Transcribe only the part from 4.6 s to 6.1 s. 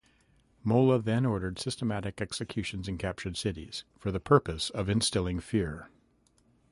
of instilling fear.